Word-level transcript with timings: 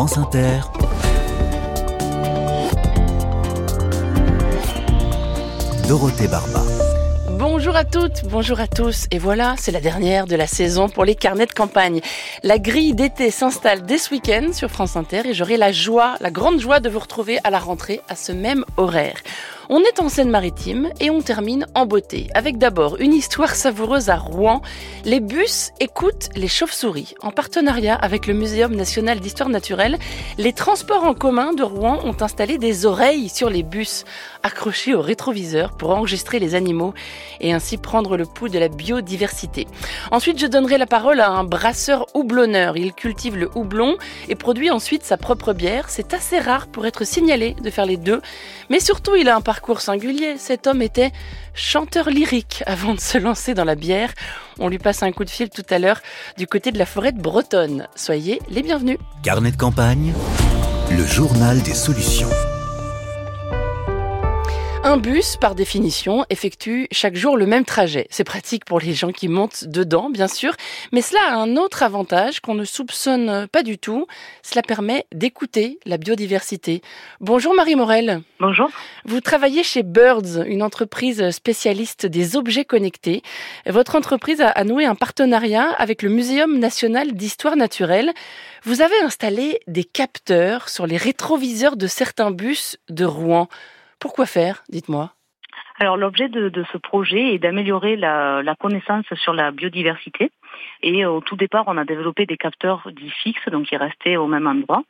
France 0.00 0.16
Inter, 0.16 0.60
Dorothée 5.86 6.26
Barba. 6.26 6.62
Bonjour 7.32 7.76
à 7.76 7.84
toutes, 7.84 8.24
bonjour 8.24 8.60
à 8.60 8.66
tous. 8.66 9.08
Et 9.10 9.18
voilà, 9.18 9.56
c'est 9.58 9.72
la 9.72 9.82
dernière 9.82 10.26
de 10.26 10.36
la 10.36 10.46
saison 10.46 10.88
pour 10.88 11.04
les 11.04 11.14
carnets 11.14 11.44
de 11.44 11.52
campagne. 11.52 12.00
La 12.42 12.58
grille 12.58 12.94
d'été 12.94 13.30
s'installe 13.30 13.82
dès 13.82 13.98
ce 13.98 14.14
week-end 14.14 14.54
sur 14.54 14.70
France 14.70 14.96
Inter 14.96 15.20
et 15.26 15.34
j'aurai 15.34 15.58
la 15.58 15.70
joie, 15.70 16.16
la 16.20 16.30
grande 16.30 16.60
joie 16.60 16.80
de 16.80 16.88
vous 16.88 17.00
retrouver 17.00 17.38
à 17.44 17.50
la 17.50 17.58
rentrée 17.58 18.00
à 18.08 18.16
ce 18.16 18.32
même 18.32 18.64
horaire. 18.78 19.18
On 19.72 19.78
est 19.82 20.00
en 20.00 20.08
Seine-Maritime 20.08 20.90
et 20.98 21.10
on 21.10 21.22
termine 21.22 21.64
en 21.76 21.86
beauté 21.86 22.26
avec 22.34 22.58
d'abord 22.58 22.96
une 22.98 23.14
histoire 23.14 23.54
savoureuse 23.54 24.10
à 24.10 24.16
Rouen. 24.16 24.62
Les 25.04 25.20
bus 25.20 25.70
écoutent 25.78 26.28
les 26.34 26.48
chauves-souris. 26.48 27.14
En 27.22 27.30
partenariat 27.30 27.94
avec 27.94 28.26
le 28.26 28.34
Muséum 28.34 28.74
national 28.74 29.20
d'histoire 29.20 29.48
naturelle, 29.48 29.96
les 30.38 30.52
transports 30.52 31.04
en 31.04 31.14
commun 31.14 31.52
de 31.52 31.62
Rouen 31.62 32.00
ont 32.02 32.20
installé 32.20 32.58
des 32.58 32.84
oreilles 32.84 33.28
sur 33.28 33.48
les 33.48 33.62
bus 33.62 34.04
accrochées 34.42 34.96
au 34.96 35.02
rétroviseur 35.02 35.76
pour 35.76 35.90
enregistrer 35.90 36.40
les 36.40 36.56
animaux 36.56 36.92
et 37.40 37.52
ainsi 37.52 37.76
prendre 37.76 38.16
le 38.16 38.24
pouls 38.24 38.48
de 38.48 38.58
la 38.58 38.66
biodiversité. 38.66 39.68
Ensuite, 40.10 40.40
je 40.40 40.48
donnerai 40.48 40.78
la 40.78 40.86
parole 40.86 41.20
à 41.20 41.30
un 41.30 41.44
brasseur 41.44 42.06
houblonneur. 42.14 42.76
Il 42.76 42.92
cultive 42.92 43.36
le 43.36 43.48
houblon 43.54 43.98
et 44.28 44.34
produit 44.34 44.72
ensuite 44.72 45.04
sa 45.04 45.16
propre 45.16 45.52
bière. 45.52 45.90
C'est 45.90 46.12
assez 46.12 46.40
rare 46.40 46.66
pour 46.66 46.86
être 46.86 47.06
signalé 47.06 47.54
de 47.62 47.70
faire 47.70 47.86
les 47.86 47.98
deux, 47.98 48.20
mais 48.68 48.80
surtout 48.80 49.14
il 49.14 49.28
a 49.28 49.36
un 49.36 49.40
parcours 49.40 49.59
parcours 49.60 49.82
singulier. 49.82 50.38
Cet 50.38 50.66
homme 50.66 50.80
était 50.80 51.12
chanteur 51.52 52.08
lyrique 52.08 52.64
avant 52.66 52.94
de 52.94 53.00
se 53.00 53.18
lancer 53.18 53.52
dans 53.52 53.64
la 53.64 53.74
bière. 53.74 54.10
On 54.58 54.68
lui 54.68 54.78
passe 54.78 55.02
un 55.02 55.12
coup 55.12 55.24
de 55.24 55.30
fil 55.30 55.50
tout 55.50 55.66
à 55.68 55.78
l'heure 55.78 56.00
du 56.38 56.46
côté 56.46 56.72
de 56.72 56.78
la 56.78 56.86
forêt 56.86 57.12
de 57.12 57.20
Bretonne. 57.20 57.86
Soyez 57.94 58.40
les 58.48 58.62
bienvenus. 58.62 58.96
Carnet 59.22 59.50
de 59.50 59.58
campagne, 59.58 60.14
le 60.90 61.04
journal 61.04 61.60
des 61.60 61.74
solutions. 61.74 62.30
Un 64.82 64.96
bus, 64.96 65.36
par 65.36 65.54
définition, 65.54 66.24
effectue 66.30 66.88
chaque 66.90 67.14
jour 67.14 67.36
le 67.36 67.44
même 67.44 67.66
trajet. 67.66 68.06
C'est 68.08 68.24
pratique 68.24 68.64
pour 68.64 68.80
les 68.80 68.94
gens 68.94 69.12
qui 69.12 69.28
montent 69.28 69.64
dedans, 69.66 70.08
bien 70.08 70.26
sûr, 70.26 70.54
mais 70.90 71.02
cela 71.02 71.20
a 71.28 71.34
un 71.34 71.56
autre 71.56 71.82
avantage 71.82 72.40
qu'on 72.40 72.54
ne 72.54 72.64
soupçonne 72.64 73.46
pas 73.48 73.62
du 73.62 73.76
tout. 73.76 74.06
Cela 74.42 74.62
permet 74.62 75.04
d'écouter 75.12 75.78
la 75.84 75.98
biodiversité. 75.98 76.80
Bonjour 77.20 77.54
Marie 77.54 77.76
Morel. 77.76 78.22
Bonjour. 78.40 78.70
Vous 79.04 79.20
travaillez 79.20 79.62
chez 79.62 79.82
Birds, 79.82 80.46
une 80.46 80.62
entreprise 80.62 81.30
spécialiste 81.30 82.06
des 82.06 82.34
objets 82.34 82.64
connectés. 82.64 83.22
Votre 83.66 83.96
entreprise 83.96 84.40
a 84.40 84.64
noué 84.64 84.86
un 84.86 84.94
partenariat 84.94 85.68
avec 85.72 86.02
le 86.02 86.08
Muséum 86.08 86.58
national 86.58 87.12
d'histoire 87.12 87.56
naturelle. 87.56 88.14
Vous 88.64 88.80
avez 88.80 88.98
installé 89.02 89.60
des 89.66 89.84
capteurs 89.84 90.70
sur 90.70 90.86
les 90.86 90.96
rétroviseurs 90.96 91.76
de 91.76 91.86
certains 91.86 92.30
bus 92.30 92.78
de 92.88 93.04
Rouen. 93.04 93.46
Pourquoi 94.00 94.26
faire 94.26 94.64
Dites-moi? 94.68 95.12
Alors 95.78 95.96
l'objet 95.96 96.28
de, 96.28 96.64
ce 96.72 96.78
projet 96.78 97.34
est 97.34 97.38
d'améliorer 97.38 97.96
la, 97.96 98.54
connaissance 98.58 99.06
sur 99.14 99.32
la 99.32 99.50
biodiversité. 99.50 100.30
Et 100.82 101.04
au 101.04 101.20
tout 101.20 101.36
départ, 101.36 101.64
on 101.66 101.76
a 101.76 101.84
développé 101.84 102.26
des 102.26 102.36
capteurs 102.36 102.88
dits 102.92 103.12
fixes, 103.22 103.48
donc 103.50 103.66
qui 103.66 103.76
restaient 103.76 104.16
au 104.16 104.26
même 104.26 104.46
endroit. 104.46 104.82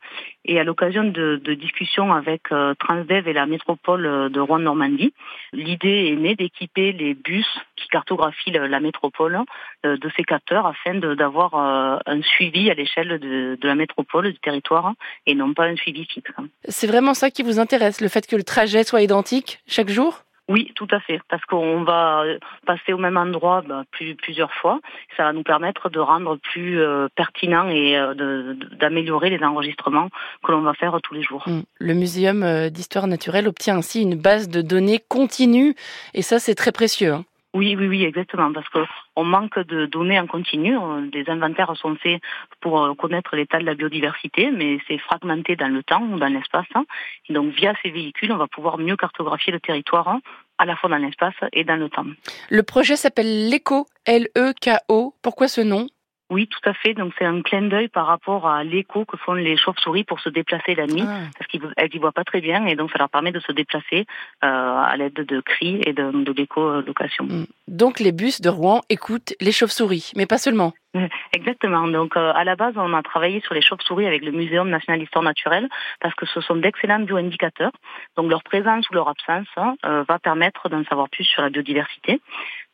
Et 0.45 0.59
à 0.59 0.63
l'occasion 0.63 1.03
de, 1.03 1.39
discussions 1.53 2.13
avec 2.13 2.51
euh, 2.51 2.73
Transdev 2.79 3.27
et 3.27 3.33
la 3.33 3.45
métropole 3.45 4.31
de 4.31 4.39
Rouen-Normandie, 4.39 5.13
l'idée 5.53 6.11
est 6.11 6.15
née 6.15 6.35
d'équiper 6.35 6.91
les 6.93 7.13
bus 7.13 7.47
qui 7.75 7.87
cartographient 7.89 8.51
la 8.51 8.79
métropole 8.79 9.39
euh, 9.85 9.97
de 9.97 10.11
ces 10.15 10.23
capteurs 10.23 10.65
afin 10.65 10.95
d'avoir 10.95 11.55
euh, 11.55 11.97
un 12.05 12.21
suivi 12.21 12.69
à 12.69 12.73
l'échelle 12.73 13.19
de, 13.19 13.57
la 13.61 13.75
métropole, 13.75 14.31
du 14.31 14.39
territoire, 14.39 14.93
et 15.25 15.35
non 15.35 15.53
pas 15.53 15.65
un 15.65 15.75
suivi 15.75 16.05
fixe. 16.05 16.31
C'est 16.65 16.87
vraiment 16.87 17.13
ça 17.13 17.31
qui 17.31 17.43
vous 17.43 17.59
intéresse, 17.59 18.01
le 18.01 18.07
fait 18.07 18.27
que 18.27 18.35
le 18.35 18.43
trajet 18.43 18.83
soit 18.83 19.01
identique 19.01 19.59
chaque 19.67 19.89
jour? 19.89 20.23
Oui, 20.49 20.71
tout 20.75 20.87
à 20.91 20.99
fait, 20.99 21.21
parce 21.29 21.45
qu'on 21.45 21.83
va 21.83 22.23
passer 22.65 22.93
au 22.93 22.97
même 22.97 23.17
endroit 23.17 23.61
bah, 23.61 23.83
plusieurs 23.91 24.53
fois. 24.53 24.79
Ça 25.15 25.23
va 25.23 25.33
nous 25.33 25.43
permettre 25.43 25.89
de 25.89 25.99
rendre 25.99 26.37
plus 26.37 26.81
euh, 26.81 27.07
pertinent 27.15 27.69
et 27.69 27.97
euh, 27.97 28.53
d'améliorer 28.79 29.29
les 29.29 29.43
enregistrements 29.43 30.09
que 30.43 30.51
l'on 30.51 30.61
va 30.61 30.73
faire 30.73 30.97
tous 31.01 31.13
les 31.13 31.23
jours. 31.23 31.43
Hum. 31.47 31.63
Le 31.79 31.93
Muséum 31.93 32.43
euh, 32.43 32.69
d'histoire 32.69 33.07
naturelle 33.07 33.47
obtient 33.47 33.77
ainsi 33.77 34.01
une 34.01 34.15
base 34.15 34.49
de 34.49 34.61
données 34.61 34.99
continue, 35.07 35.75
et 36.13 36.21
ça 36.21 36.39
c'est 36.39 36.55
très 36.55 36.71
précieux. 36.71 37.13
Hein. 37.13 37.25
Oui, 37.53 37.75
oui, 37.77 37.87
oui, 37.87 38.03
exactement, 38.05 38.53
parce 38.53 38.67
qu'on 38.69 39.23
manque 39.25 39.59
de 39.59 39.85
données 39.85 40.19
en 40.19 40.25
continu. 40.25 40.73
Des 41.11 41.29
inventaires 41.29 41.75
sont 41.75 41.95
faits 41.95 42.21
pour 42.61 42.81
euh, 42.81 42.93
connaître 42.93 43.35
l'état 43.35 43.59
de 43.59 43.65
la 43.65 43.75
biodiversité, 43.75 44.51
mais 44.51 44.79
c'est 44.87 44.97
fragmenté 44.99 45.57
dans 45.57 45.67
le 45.67 45.83
temps 45.83 46.01
ou 46.01 46.17
dans 46.17 46.27
l'espace. 46.27 46.67
Hein. 46.75 46.85
Et 47.27 47.33
donc, 47.33 47.53
via 47.53 47.73
ces 47.83 47.89
véhicules, 47.89 48.31
on 48.31 48.37
va 48.37 48.47
pouvoir 48.47 48.77
mieux 48.77 48.95
cartographier 48.95 49.51
le 49.51 49.59
territoire, 49.59 50.07
hein, 50.07 50.21
à 50.57 50.65
la 50.65 50.77
fois 50.77 50.89
dans 50.89 50.97
l'espace 50.97 51.35
et 51.51 51.65
dans 51.65 51.75
le 51.75 51.89
temps. 51.89 52.05
Le 52.49 52.63
projet 52.63 52.95
s'appelle 52.95 53.49
l'ECO, 53.49 53.85
L-E-K-O. 54.05 55.13
Pourquoi 55.21 55.49
ce 55.49 55.59
nom? 55.59 55.87
Oui, 56.31 56.47
tout 56.47 56.69
à 56.69 56.73
fait. 56.73 56.93
Donc 56.93 57.13
c'est 57.19 57.25
un 57.25 57.41
clin 57.41 57.63
d'œil 57.63 57.89
par 57.89 58.07
rapport 58.07 58.47
à 58.47 58.63
l'écho 58.63 59.05
que 59.05 59.17
font 59.17 59.33
les 59.33 59.57
chauves-souris 59.57 60.05
pour 60.05 60.19
se 60.21 60.29
déplacer 60.29 60.73
la 60.73 60.87
nuit, 60.87 61.03
ah. 61.05 61.19
parce 61.37 61.47
qu'elles 61.47 61.89
n'y 61.93 61.99
voient 61.99 62.13
pas 62.13 62.23
très 62.23 62.41
bien, 62.41 62.65
et 62.65 62.75
donc 62.75 62.89
ça 62.91 62.97
leur 62.97 63.09
permet 63.09 63.31
de 63.31 63.41
se 63.41 63.51
déplacer 63.51 64.05
euh, 64.43 64.47
à 64.47 64.95
l'aide 64.97 65.13
de 65.13 65.41
cris 65.41 65.81
et 65.85 65.93
de, 65.93 66.23
de 66.23 66.31
l'écho-location. 66.31 67.25
Mm. 67.25 67.45
Donc 67.67 67.99
les 67.99 68.13
bus 68.13 68.41
de 68.41 68.49
Rouen 68.49 68.81
écoutent 68.89 69.33
les 69.41 69.51
chauves-souris, 69.51 70.13
mais 70.15 70.25
pas 70.25 70.37
seulement. 70.37 70.73
Exactement. 71.33 71.87
Donc 71.87 72.17
euh, 72.17 72.33
à 72.35 72.43
la 72.43 72.55
base, 72.55 72.73
on 72.75 72.93
a 72.93 73.01
travaillé 73.01 73.39
sur 73.41 73.53
les 73.53 73.61
chauves-souris 73.61 74.05
avec 74.05 74.23
le 74.23 74.31
Muséum 74.31 74.69
national 74.69 74.99
d'histoire 74.99 75.23
naturelle 75.23 75.69
parce 76.01 76.13
que 76.15 76.25
ce 76.25 76.41
sont 76.41 76.55
d'excellents 76.55 76.99
bioindicateurs. 76.99 77.71
Donc 78.17 78.29
leur 78.29 78.43
présence 78.43 78.89
ou 78.89 78.93
leur 78.93 79.07
absence 79.07 79.47
hein, 79.55 79.75
euh, 79.85 80.03
va 80.07 80.19
permettre 80.19 80.67
d'en 80.67 80.83
savoir 80.85 81.09
plus 81.09 81.23
sur 81.23 81.41
la 81.41 81.49
biodiversité 81.49 82.19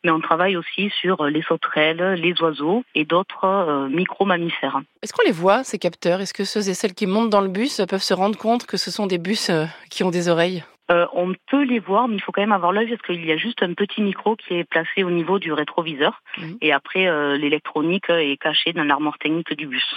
mais 0.07 0.13
on 0.13 0.22
travaille 0.22 0.56
aussi 0.56 0.90
sur 1.01 1.25
les 1.25 1.41
sauterelles, 1.41 2.13
les 2.13 2.34
oiseaux 2.41 2.85
et 2.95 3.03
d'autres 3.03 3.44
euh, 3.44 3.90
micro-mammifères. 3.90 4.79
Est-ce 5.03 5.12
qu'on 5.12 5.25
les 5.25 5.34
voit, 5.34 5.66
ces 5.66 5.78
capteurs? 5.78 6.22
Est-ce 6.22 6.34
que 6.34 6.45
ceux 6.45 6.69
et 6.69 6.73
celles 6.73 6.94
qui 6.94 7.07
montent 7.07 7.29
dans 7.29 7.41
le 7.41 7.50
bus 7.50 7.81
peuvent 7.90 8.01
se 8.01 8.13
rendre 8.13 8.38
compte 8.38 8.66
que 8.66 8.78
ce 8.78 8.90
sont 8.90 9.06
des 9.06 9.18
bus 9.18 9.50
euh, 9.50 9.66
qui 9.90 10.06
ont 10.06 10.09
des 10.09 10.29
oreilles? 10.29 10.63
Euh, 10.91 11.06
on 11.12 11.34
peut 11.51 11.63
les 11.63 11.79
voir, 11.79 12.07
mais 12.07 12.16
il 12.16 12.22
faut 12.22 12.31
quand 12.31 12.40
même 12.40 12.53
avoir 12.53 12.72
l'œil 12.72 12.88
parce 12.88 13.01
qu'il 13.01 13.25
y 13.25 13.34
a 13.34 13.35
juste 13.35 13.62
un 13.62 13.73
petit 13.73 14.01
micro 14.01 14.38
qui 14.38 14.53
est 14.53 14.63
placé 14.63 15.03
au 15.03 15.12
niveau 15.12 15.40
du 15.40 15.51
rétroviseur. 15.51 16.22
Mhm. 16.38 16.57
Et 16.62 16.72
après, 16.72 17.38
l'électronique 17.38 18.09
est 18.09 18.38
cachée 18.41 18.72
dans 18.72 18.85
l'armoire 18.85 19.18
technique 19.18 19.53
du 19.57 19.68
bus. 19.68 19.94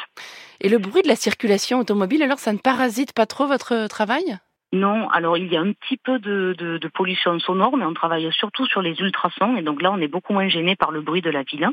Et 0.60 0.68
le 0.68 0.78
bruit 0.78 1.02
de 1.02 1.08
la 1.08 1.14
circulation 1.14 1.78
automobile, 1.78 2.24
alors 2.24 2.40
ça 2.40 2.52
ne 2.52 2.58
parasite 2.58 3.12
pas 3.12 3.26
trop 3.26 3.46
votre 3.46 3.86
travail? 3.86 4.40
Non, 4.72 5.08
alors 5.08 5.36
il 5.36 5.52
y 5.52 5.56
a 5.56 5.60
un 5.60 5.72
petit 5.72 5.96
peu 5.96 6.20
de, 6.20 6.54
de, 6.56 6.88
pollution 6.88 7.38
sonore, 7.40 7.76
mais 7.76 7.84
on 7.84 7.94
travaille 7.94 8.30
surtout 8.32 8.66
sur 8.66 8.82
les 8.82 8.92
ultrasons, 9.00 9.56
et 9.56 9.62
donc 9.62 9.82
là 9.82 9.90
on 9.90 9.98
est 9.98 10.08
beaucoup 10.08 10.32
moins 10.32 10.48
gêné 10.48 10.76
par 10.76 10.92
le 10.92 11.00
bruit 11.00 11.22
de 11.22 11.30
la 11.30 11.42
ville, 11.42 11.68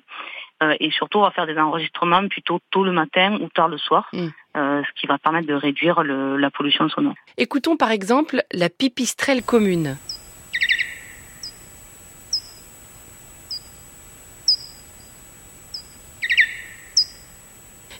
euh, 0.63 0.75
et 0.79 0.89
surtout 0.89 1.19
on 1.19 1.21
va 1.21 1.31
faire 1.31 1.45
des 1.45 1.57
enregistrements 1.57 2.27
plutôt 2.27 2.59
tôt 2.71 2.83
le 2.83 2.91
matin 2.91 3.37
ou 3.39 3.49
tard 3.49 3.67
le 3.67 3.77
soir, 3.77 4.09
mm. 4.13 4.27
euh, 4.57 4.81
ce 4.83 4.99
qui 4.99 5.05
va 5.05 5.19
permettre 5.19 5.47
de 5.47 5.53
réduire 5.53 6.01
le, 6.01 6.37
la 6.37 6.49
pollution 6.49 6.89
sonore. 6.89 7.13
Écoutons 7.37 7.77
par 7.77 7.91
exemple 7.91 8.41
la 8.51 8.69
pipistrelle 8.69 9.43
commune. 9.43 9.97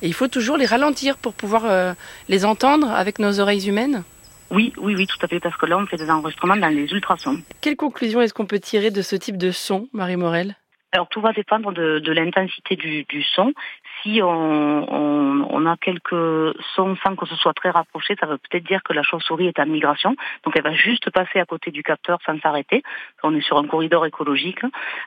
Et 0.01 0.07
il 0.07 0.13
faut 0.13 0.27
toujours 0.27 0.57
les 0.57 0.65
ralentir 0.65 1.17
pour 1.17 1.33
pouvoir 1.33 1.65
euh, 1.65 1.93
les 2.29 2.45
entendre 2.45 2.89
avec 2.91 3.19
nos 3.19 3.39
oreilles 3.39 3.67
humaines? 3.67 4.03
Oui, 4.51 4.73
oui, 4.77 4.95
oui, 4.95 5.07
tout 5.07 5.17
à 5.21 5.27
fait, 5.27 5.39
parce 5.39 5.57
que 5.57 5.65
là, 5.65 5.77
on 5.77 5.85
fait 5.85 5.97
des 5.97 6.09
enregistrements 6.09 6.55
dans 6.55 6.67
les 6.67 6.91
ultrasons. 6.91 7.41
Quelle 7.61 7.75
conclusion 7.75 8.21
est-ce 8.21 8.33
qu'on 8.33 8.45
peut 8.45 8.59
tirer 8.59 8.91
de 8.91 9.01
ce 9.01 9.15
type 9.15 9.37
de 9.37 9.51
son, 9.51 9.87
Marie 9.93 10.17
Morel? 10.17 10.55
Alors 10.93 11.09
tout 11.09 11.19
va 11.19 11.33
dépendre 11.33 11.73
de, 11.73 11.99
de 11.99 12.11
l'intensité 12.13 12.75
du, 12.75 13.03
du, 13.03 13.21
son. 13.21 13.53
Si 14.07 14.21
on, 14.21 14.27
on, 14.27 15.47
on, 15.49 15.65
a 15.65 15.75
quelques 15.75 16.55
sons 16.75 16.95
sans 17.03 17.15
que 17.15 17.25
ce 17.25 17.35
soit 17.35 17.53
très 17.53 17.71
rapproché, 17.71 18.15
ça 18.19 18.25
veut 18.25 18.37
peut-être 18.37 18.65
dire 18.65 18.81
que 18.83 18.93
la 18.93 19.03
chauve-souris 19.03 19.47
est 19.47 19.59
en 19.59 19.65
migration. 19.65 20.15
Donc 20.45 20.55
elle 20.55 20.63
va 20.63 20.73
juste 20.73 21.09
passer 21.09 21.39
à 21.39 21.45
côté 21.45 21.71
du 21.71 21.83
capteur 21.83 22.19
sans 22.25 22.39
s'arrêter. 22.39 22.83
On 23.23 23.35
est 23.35 23.41
sur 23.41 23.57
un 23.57 23.67
corridor 23.67 24.05
écologique. 24.05 24.61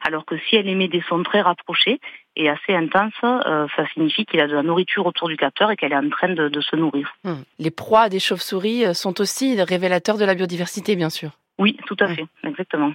Alors 0.07 0.27
que 0.27 0.37
si 0.37 0.57
elle 0.57 0.69
émet 0.69 0.89
des 0.89 1.03
sons 1.09 1.23
très 1.23 1.41
rapprochés 1.41 1.99
et 2.37 2.51
assez 2.51 2.75
intenses, 2.75 3.13
euh, 3.25 3.67
ça 3.75 3.87
signifie 3.95 4.27
qu'il 4.27 4.39
y 4.39 4.43
a 4.43 4.47
de 4.47 4.55
la 4.55 4.63
nourriture 4.63 5.07
autour 5.07 5.29
du 5.29 5.39
capteur 5.39 5.71
et 5.71 5.77
qu'elle 5.77 5.93
est 5.93 5.97
en 5.97 6.11
train 6.11 6.35
de, 6.35 6.49
de 6.49 6.61
se 6.61 6.77
nourrir. 6.77 7.15
Hum. 7.25 7.43
Les 7.59 7.71
proies 7.71 8.11
des 8.11 8.21
chauves-souris 8.21 8.85
euh, 8.85 8.93
sont 8.93 9.19
aussi 9.21 9.61
révélateurs 9.63 10.19
de 10.19 10.27
la 10.27 10.35
biodiversité, 10.35 10.95
bien 10.95 11.11
sûr. 11.11 11.31
Oui, 11.59 11.79
tout 11.87 11.97
à 12.01 12.09
fait, 12.09 12.27
exactement. 12.45 12.93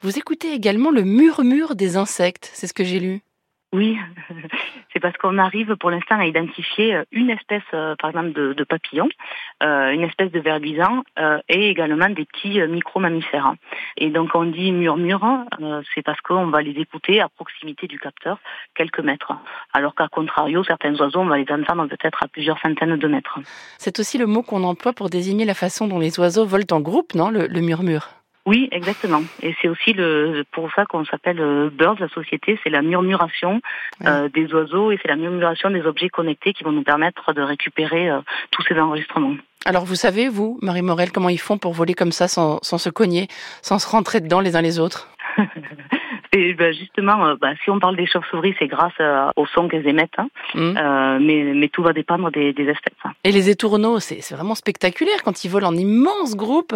Vous 0.00 0.18
écoutez 0.18 0.52
également 0.52 0.90
le 0.90 1.02
murmure 1.02 1.74
des 1.74 1.96
insectes, 1.96 2.50
c'est 2.52 2.66
ce 2.66 2.74
que 2.74 2.84
j'ai 2.84 3.00
lu. 3.00 3.20
Oui, 3.76 3.98
c'est 4.94 5.00
parce 5.00 5.18
qu'on 5.18 5.36
arrive 5.36 5.76
pour 5.76 5.90
l'instant 5.90 6.18
à 6.18 6.24
identifier 6.24 6.94
euh, 6.94 7.04
une 7.12 7.28
espèce, 7.28 7.62
euh, 7.74 7.94
par 7.96 8.08
exemple, 8.08 8.32
de, 8.32 8.64
papillon, 8.64 9.06
euh, 9.62 9.90
une 9.90 10.02
espèce 10.02 10.32
de 10.32 10.40
ver 10.40 10.58
euh, 11.18 11.38
et 11.50 11.68
également 11.68 12.08
des 12.08 12.24
petits 12.24 12.58
micro-mammifères. 12.58 13.52
Et 13.98 14.08
donc 14.08 14.30
on 14.34 14.44
dit 14.44 14.72
murmure, 14.72 15.44
c'est 15.94 16.00
parce 16.00 16.18
qu'on 16.22 16.46
va 16.46 16.62
les 16.62 16.70
écouter 16.80 17.20
à 17.20 17.28
proximité 17.28 17.86
du 17.86 17.98
capteur, 17.98 18.38
quelques 18.74 19.00
mètres. 19.00 19.32
Alors 19.74 19.94
qu'à 19.94 20.08
contrario, 20.08 20.64
certains 20.64 20.94
oiseaux, 20.94 21.20
on 21.20 21.26
va 21.26 21.36
les 21.36 21.50
entendre 21.50 21.86
peut-être 21.86 22.22
à 22.22 22.28
plusieurs 22.28 22.58
centaines 22.60 22.96
de 22.96 23.08
mètres. 23.08 23.38
C'est 23.76 24.00
aussi 24.00 24.16
le 24.16 24.26
mot 24.26 24.42
qu'on 24.42 24.64
emploie 24.64 24.94
pour 24.94 25.10
désigner 25.10 25.44
la 25.44 25.54
façon 25.54 25.86
dont 25.86 25.98
les 25.98 26.18
oiseaux 26.18 26.46
volent 26.46 26.64
en 26.70 26.80
groupe, 26.80 27.14
non? 27.14 27.28
Le 27.28 27.60
murmure 27.60 28.15
oui, 28.46 28.68
exactement. 28.70 29.22
Et 29.42 29.56
c'est 29.60 29.68
aussi 29.68 29.92
le 29.92 30.44
pour 30.52 30.72
ça 30.72 30.86
qu'on 30.86 31.04
s'appelle 31.04 31.40
euh, 31.40 31.68
Birds, 31.68 31.96
la 31.98 32.08
société, 32.08 32.58
c'est 32.62 32.70
la 32.70 32.80
murmuration 32.80 33.60
euh, 34.04 34.28
des 34.28 34.52
oiseaux 34.54 34.92
et 34.92 34.98
c'est 35.02 35.08
la 35.08 35.16
murmuration 35.16 35.68
des 35.68 35.82
objets 35.82 36.08
connectés 36.08 36.52
qui 36.52 36.62
vont 36.62 36.70
nous 36.70 36.84
permettre 36.84 37.32
de 37.32 37.42
récupérer 37.42 38.08
euh, 38.08 38.20
tous 38.52 38.62
ces 38.62 38.78
enregistrements. 38.78 39.34
Alors 39.64 39.84
vous 39.84 39.96
savez, 39.96 40.28
vous, 40.28 40.60
Marie 40.62 40.82
Morel, 40.82 41.10
comment 41.10 41.28
ils 41.28 41.40
font 41.40 41.58
pour 41.58 41.72
voler 41.72 41.94
comme 41.94 42.12
ça 42.12 42.28
sans, 42.28 42.60
sans 42.62 42.78
se 42.78 42.88
cogner, 42.88 43.26
sans 43.62 43.80
se 43.80 43.88
rentrer 43.88 44.20
dedans 44.20 44.38
les 44.38 44.54
uns 44.54 44.62
les 44.62 44.78
autres? 44.78 45.10
Et 46.32 46.54
ben 46.54 46.72
justement, 46.72 47.26
euh, 47.26 47.34
bah, 47.40 47.52
si 47.62 47.70
on 47.70 47.78
parle 47.78 47.96
des 47.96 48.06
chauves-souris, 48.06 48.54
c'est 48.58 48.66
grâce 48.66 48.92
euh, 49.00 49.30
au 49.36 49.46
son 49.46 49.68
qu'elles 49.68 49.86
émettent. 49.86 50.18
Hein. 50.18 50.28
Mmh. 50.54 50.76
Euh, 50.76 51.18
mais, 51.20 51.52
mais 51.54 51.68
tout 51.68 51.82
va 51.82 51.92
dépendre 51.92 52.30
des, 52.30 52.52
des 52.52 52.64
espèces. 52.64 52.98
Hein. 53.04 53.10
Et 53.24 53.32
les 53.32 53.50
étourneaux, 53.50 54.00
c'est 54.00 54.34
vraiment 54.34 54.54
spectaculaire 54.54 55.22
quand 55.24 55.44
ils 55.44 55.50
volent 55.50 55.68
en 55.68 55.76
immenses 55.76 56.36
groupes, 56.36 56.74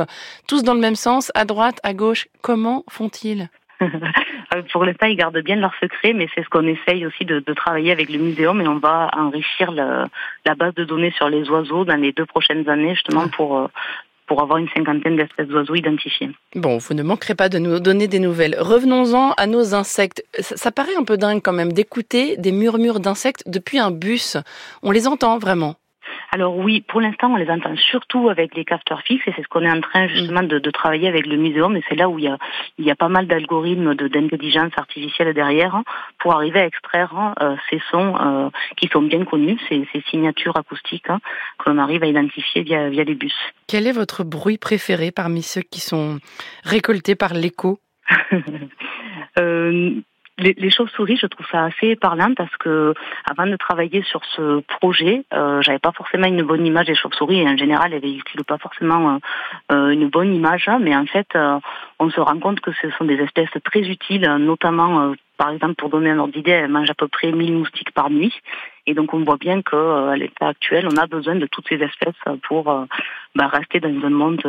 tous 0.48 0.62
dans 0.62 0.74
le 0.74 0.80
même 0.80 0.96
sens, 0.96 1.30
à 1.34 1.44
droite, 1.44 1.80
à 1.82 1.94
gauche. 1.94 2.26
Comment 2.42 2.84
font-ils? 2.88 3.48
Pour 4.72 4.84
l'instant, 4.84 5.06
ils 5.06 5.16
gardent 5.16 5.40
bien 5.40 5.56
leur 5.56 5.72
secret, 5.80 6.12
mais 6.12 6.28
c'est 6.34 6.42
ce 6.42 6.48
qu'on 6.48 6.66
essaye 6.66 7.06
aussi 7.06 7.24
de, 7.24 7.40
de, 7.40 7.54
travailler 7.54 7.92
avec 7.92 8.10
le 8.10 8.18
muséum 8.18 8.60
et 8.60 8.68
on 8.68 8.78
va 8.78 9.08
enrichir 9.16 9.70
le, 9.70 10.04
la 10.44 10.54
base 10.54 10.74
de 10.74 10.84
données 10.84 11.12
sur 11.12 11.30
les 11.30 11.48
oiseaux 11.48 11.84
dans 11.84 11.96
les 11.96 12.12
deux 12.12 12.26
prochaines 12.26 12.68
années, 12.68 12.94
justement, 12.94 13.28
pour, 13.28 13.70
pour 14.30 14.40
avoir 14.40 14.58
une 14.58 14.68
cinquantaine 14.68 15.16
d'espèces 15.16 15.48
d'oiseaux 15.48 15.74
identifiées. 15.74 16.30
Bon, 16.54 16.78
vous 16.78 16.94
ne 16.94 17.02
manquerez 17.02 17.34
pas 17.34 17.48
de 17.48 17.58
nous 17.58 17.80
donner 17.80 18.06
des 18.06 18.20
nouvelles. 18.20 18.54
Revenons-en 18.60 19.32
à 19.32 19.48
nos 19.48 19.74
insectes. 19.74 20.24
Ça, 20.38 20.70
paraît 20.70 20.94
un 20.96 21.02
peu 21.02 21.16
dingue 21.16 21.40
quand 21.42 21.52
même 21.52 21.72
d'écouter 21.72 22.36
des 22.36 22.52
murmures 22.52 23.00
d'insectes 23.00 23.42
depuis 23.46 23.80
un 23.80 23.90
bus. 23.90 24.36
On 24.84 24.92
les 24.92 25.08
entend 25.08 25.38
vraiment 25.38 25.74
alors 26.32 26.56
oui, 26.56 26.80
pour 26.80 27.00
l'instant, 27.00 27.32
on 27.32 27.36
les 27.36 27.50
entend 27.50 27.74
surtout 27.76 28.28
avec 28.28 28.54
les 28.54 28.64
capteurs 28.64 29.02
fixes 29.02 29.26
et 29.26 29.32
c'est 29.34 29.42
ce 29.42 29.48
qu'on 29.48 29.62
est 29.62 29.70
en 29.70 29.80
train 29.80 30.06
justement 30.06 30.42
de, 30.42 30.58
de, 30.58 30.70
travailler 30.70 31.08
avec 31.08 31.26
le 31.26 31.36
muséum 31.36 31.76
et 31.76 31.82
c'est 31.88 31.96
là 31.96 32.08
où 32.08 32.18
il 32.18 32.26
y 32.26 32.28
a, 32.28 32.38
il 32.78 32.84
y 32.84 32.90
a 32.90 32.94
pas 32.94 33.08
mal 33.08 33.26
d'algorithmes 33.26 33.94
d'intelligence 33.94 34.72
artificielle 34.76 35.34
derrière 35.34 35.74
hein, 35.74 35.84
pour 36.20 36.34
arriver 36.34 36.60
à 36.60 36.66
extraire 36.66 37.12
hein, 37.16 37.34
euh, 37.40 37.56
ces 37.68 37.80
sons 37.90 38.14
euh, 38.16 38.48
qui 38.76 38.86
sont 38.88 39.02
bien 39.02 39.24
connus, 39.24 39.58
ces, 39.68 39.86
ces 39.92 40.02
signatures 40.08 40.56
acoustiques 40.56 41.10
hein, 41.10 41.18
que 41.58 41.68
l'on 41.70 41.78
arrive 41.78 42.04
à 42.04 42.06
identifier 42.06 42.62
via, 42.62 42.88
via 42.88 43.02
les 43.02 43.16
bus. 43.16 43.34
Quel 43.66 43.88
est 43.88 43.92
votre 43.92 44.22
bruit 44.22 44.58
préféré 44.58 45.10
parmi 45.10 45.42
ceux 45.42 45.62
qui 45.62 45.80
sont 45.80 46.18
récoltés 46.64 47.16
par 47.16 47.34
l'écho? 47.34 47.78
Euh, 49.38 49.92
les, 50.40 50.54
les 50.56 50.70
chauves-souris, 50.70 51.16
je 51.16 51.26
trouve 51.26 51.46
ça 51.50 51.64
assez 51.64 51.96
parlant 51.96 52.34
parce 52.34 52.54
que 52.56 52.94
avant 53.30 53.46
de 53.46 53.56
travailler 53.56 54.02
sur 54.02 54.22
ce 54.36 54.60
projet, 54.60 55.24
euh, 55.32 55.62
j'avais 55.62 55.78
pas 55.78 55.92
forcément 55.92 56.26
une 56.26 56.42
bonne 56.42 56.66
image 56.66 56.86
des 56.86 56.94
chauves-souris 56.94 57.40
et 57.40 57.48
en 57.48 57.56
général, 57.56 57.92
elles 57.92 58.00
véhiculent 58.00 58.44
pas 58.44 58.58
forcément 58.58 59.14
euh, 59.14 59.18
euh, 59.72 59.90
une 59.90 60.08
bonne 60.08 60.34
image. 60.34 60.68
Mais 60.80 60.96
en 60.96 61.06
fait, 61.06 61.28
euh, 61.36 61.58
on 61.98 62.10
se 62.10 62.20
rend 62.20 62.38
compte 62.38 62.60
que 62.60 62.72
ce 62.72 62.90
sont 62.92 63.04
des 63.04 63.16
espèces 63.16 63.50
très 63.64 63.80
utiles, 63.80 64.28
notamment 64.38 65.00
euh, 65.00 65.14
par 65.40 65.48
exemple, 65.48 65.76
pour 65.76 65.88
donner 65.88 66.10
un 66.10 66.18
ordre 66.18 66.34
d'idée, 66.34 66.50
elles 66.50 66.68
mangent 66.68 66.90
à 66.90 66.94
peu 66.94 67.08
près 67.08 67.32
1000 67.32 67.54
moustiques 67.54 67.92
par 67.92 68.10
nuit. 68.10 68.34
Et 68.86 68.94
donc, 68.94 69.14
on 69.14 69.24
voit 69.24 69.36
bien 69.36 69.62
qu'à 69.62 70.16
l'état 70.16 70.48
actuel, 70.48 70.88
on 70.90 70.96
a 70.96 71.06
besoin 71.06 71.36
de 71.36 71.46
toutes 71.46 71.68
ces 71.68 71.76
espèces 71.76 72.14
pour 72.48 72.64
bah, 73.34 73.46
rester 73.46 73.80
dans 73.80 73.88
un 73.88 74.10
monde 74.10 74.42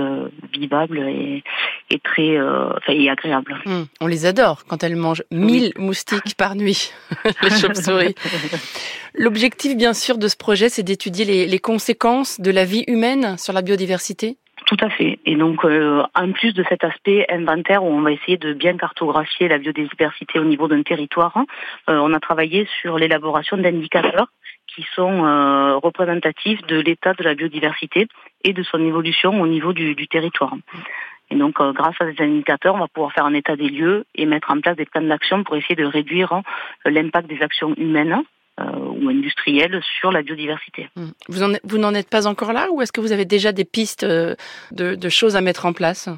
vivable 0.53 0.99
et, 0.99 1.43
et 1.89 1.99
très 1.99 2.37
euh, 2.37 2.69
et 2.87 3.09
agréable. 3.09 3.57
Mmh, 3.65 3.83
on 3.99 4.07
les 4.07 4.25
adore 4.25 4.65
quand 4.65 4.83
elles 4.83 4.95
mangent 4.95 5.23
1000 5.31 5.63
oui. 5.63 5.71
moustiques 5.77 6.35
par 6.35 6.55
nuit, 6.55 6.93
les 7.43 7.49
chauves-souris. 7.49 8.15
L'objectif, 9.13 9.75
bien 9.75 9.93
sûr, 9.93 10.17
de 10.17 10.27
ce 10.27 10.37
projet, 10.37 10.69
c'est 10.69 10.83
d'étudier 10.83 11.25
les, 11.25 11.47
les 11.47 11.59
conséquences 11.59 12.39
de 12.39 12.51
la 12.51 12.65
vie 12.65 12.83
humaine 12.87 13.37
sur 13.37 13.53
la 13.53 13.61
biodiversité? 13.61 14.37
Tout 14.71 14.85
à 14.85 14.89
fait. 14.89 15.19
Et 15.25 15.35
donc, 15.35 15.65
euh, 15.65 16.01
en 16.15 16.31
plus 16.31 16.53
de 16.53 16.63
cet 16.69 16.85
aspect 16.85 17.25
inventaire 17.29 17.83
où 17.83 17.87
on 17.87 17.99
va 17.99 18.13
essayer 18.13 18.37
de 18.37 18.53
bien 18.53 18.77
cartographier 18.77 19.49
la 19.49 19.57
biodiversité 19.57 20.39
au 20.39 20.45
niveau 20.45 20.69
d'un 20.69 20.81
territoire, 20.81 21.35
euh, 21.89 21.97
on 21.97 22.13
a 22.13 22.21
travaillé 22.21 22.65
sur 22.79 22.97
l'élaboration 22.97 23.57
d'indicateurs 23.57 24.27
qui 24.73 24.85
sont 24.95 25.25
euh, 25.25 25.75
représentatifs 25.75 26.61
de 26.67 26.79
l'état 26.79 27.13
de 27.13 27.23
la 27.25 27.35
biodiversité 27.35 28.07
et 28.45 28.53
de 28.53 28.63
son 28.63 28.79
évolution 28.79 29.41
au 29.41 29.47
niveau 29.47 29.73
du, 29.73 29.93
du 29.93 30.07
territoire. 30.07 30.55
Et 31.31 31.35
donc, 31.35 31.59
euh, 31.59 31.73
grâce 31.73 31.99
à 31.99 32.05
ces 32.09 32.23
indicateurs, 32.23 32.75
on 32.75 32.79
va 32.79 32.87
pouvoir 32.87 33.11
faire 33.11 33.25
un 33.25 33.33
état 33.33 33.57
des 33.57 33.67
lieux 33.67 34.05
et 34.15 34.25
mettre 34.25 34.51
en 34.51 34.61
place 34.61 34.77
des 34.77 34.85
plans 34.85 35.01
d'action 35.01 35.43
pour 35.43 35.57
essayer 35.57 35.75
de 35.75 35.83
réduire 35.83 36.31
hein, 36.31 36.43
l'impact 36.85 37.27
des 37.27 37.41
actions 37.41 37.73
humaines 37.75 38.23
ou 38.99 39.09
industrielles 39.09 39.81
sur 39.99 40.11
la 40.11 40.21
biodiversité. 40.21 40.89
Vous, 41.27 41.43
en, 41.43 41.53
vous 41.63 41.77
n'en 41.77 41.93
êtes 41.93 42.09
pas 42.09 42.27
encore 42.27 42.53
là 42.53 42.67
ou 42.71 42.81
est-ce 42.81 42.91
que 42.91 43.01
vous 43.01 43.11
avez 43.11 43.25
déjà 43.25 43.51
des 43.51 43.65
pistes 43.65 44.03
euh, 44.03 44.35
de, 44.71 44.95
de 44.95 45.09
choses 45.09 45.35
à 45.35 45.41
mettre 45.41 45.65
en 45.65 45.73
place? 45.73 46.09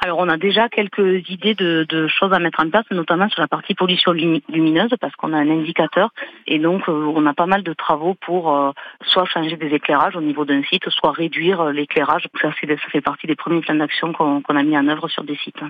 Alors 0.00 0.18
on 0.18 0.28
a 0.28 0.36
déjà 0.36 0.68
quelques 0.68 1.28
idées 1.28 1.54
de, 1.54 1.86
de, 1.88 2.08
choses 2.08 2.32
à 2.32 2.38
mettre 2.38 2.60
en 2.60 2.70
place, 2.70 2.84
notamment 2.90 3.28
sur 3.28 3.40
la 3.40 3.48
partie 3.48 3.74
pollution 3.74 4.12
lumineuse, 4.12 4.90
parce 5.00 5.14
qu'on 5.16 5.32
a 5.32 5.38
un 5.38 5.50
indicateur 5.50 6.10
et 6.46 6.58
donc 6.58 6.88
euh, 6.88 6.92
on 6.92 7.26
a 7.26 7.34
pas 7.34 7.46
mal 7.46 7.62
de 7.62 7.72
travaux 7.72 8.14
pour 8.14 8.54
euh, 8.54 8.70
soit 9.02 9.26
changer 9.26 9.56
des 9.56 9.68
éclairages 9.68 10.16
au 10.16 10.20
niveau 10.20 10.44
d'un 10.44 10.62
site, 10.64 10.88
soit 10.90 11.12
réduire 11.12 11.60
euh, 11.60 11.72
l'éclairage. 11.72 12.26
Ça, 12.40 12.50
ça, 12.50 12.76
fait 12.90 13.00
partie 13.00 13.26
des 13.26 13.36
premiers 13.36 13.60
plans 13.60 13.74
d'action 13.74 14.12
qu'on 14.12 14.42
qu 14.42 14.56
a 14.56 14.62
mis 14.62 14.76
en 14.76 14.88
œuvre 14.88 15.08
sur 15.08 15.24
des 15.24 15.36
sites. 15.36 15.60